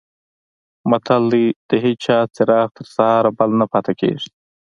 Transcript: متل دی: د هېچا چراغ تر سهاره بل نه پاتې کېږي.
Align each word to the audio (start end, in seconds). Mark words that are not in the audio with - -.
متل 0.89 1.23
دی: 1.33 1.45
د 1.67 1.69
هېچا 1.85 2.17
چراغ 2.35 2.67
تر 2.77 2.85
سهاره 2.95 3.29
بل 3.37 3.49
نه 3.59 3.65
پاتې 3.73 3.93
کېږي. 4.01 4.29